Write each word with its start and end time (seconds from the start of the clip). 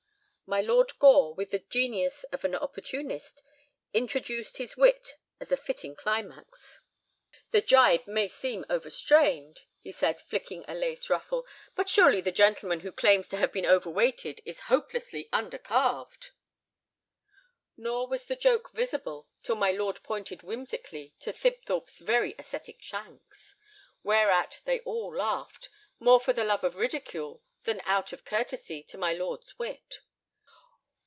My 0.47 0.59
Lord 0.59 0.99
Gore, 0.99 1.33
with 1.33 1.51
the 1.51 1.59
genius 1.59 2.25
of 2.25 2.43
an 2.43 2.55
opportunist, 2.55 3.41
introduced 3.93 4.57
his 4.57 4.75
wit 4.75 5.13
as 5.39 5.49
a 5.49 5.55
fitting 5.55 5.95
climax. 5.95 6.81
"The 7.51 7.61
gibe 7.61 8.05
may 8.05 8.27
seem 8.27 8.65
overstrained," 8.69 9.61
he 9.79 9.93
said, 9.93 10.19
flicking 10.19 10.65
a 10.67 10.75
lace 10.75 11.09
ruffle, 11.09 11.45
"but 11.73 11.87
surely 11.87 12.19
the 12.19 12.33
gentleman 12.33 12.81
who 12.81 12.91
claims 12.91 13.29
to 13.29 13.37
have 13.37 13.53
been 13.53 13.65
overweighted 13.65 14.41
is 14.43 14.59
hopelessly 14.67 15.29
under 15.31 15.57
calved." 15.57 16.31
Nor 17.77 18.07
was 18.09 18.27
the 18.27 18.35
joke 18.35 18.71
visible 18.73 19.29
till 19.43 19.55
my 19.55 19.71
lord 19.71 20.03
pointed 20.03 20.43
whimsically 20.43 21.13
to 21.21 21.31
Thibthorp's 21.31 21.99
very 21.99 22.35
ascetic 22.37 22.81
shanks. 22.81 23.55
Whereat 24.03 24.59
they 24.65 24.81
all 24.81 25.15
laughed, 25.15 25.69
more 25.97 26.19
for 26.19 26.33
the 26.33 26.43
love 26.43 26.65
of 26.65 26.75
ridicule 26.75 27.41
than 27.63 27.79
out 27.85 28.11
of 28.11 28.25
curtesy 28.25 28.83
to 28.89 28.97
my 28.97 29.13
lord's 29.13 29.57
wit. 29.57 29.99